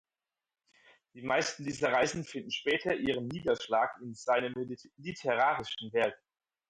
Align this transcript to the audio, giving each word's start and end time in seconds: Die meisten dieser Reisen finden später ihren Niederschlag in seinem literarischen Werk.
Die 1.13 1.21
meisten 1.21 1.63
dieser 1.63 1.91
Reisen 1.91 2.23
finden 2.25 2.49
später 2.49 2.95
ihren 2.95 3.27
Niederschlag 3.27 3.99
in 4.01 4.15
seinem 4.15 4.55
literarischen 4.97 5.93
Werk. 5.93 6.17